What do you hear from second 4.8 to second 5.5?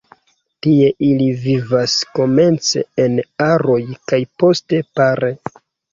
pare.